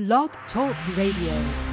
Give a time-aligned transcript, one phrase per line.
[0.00, 1.69] Blog Talk Radio.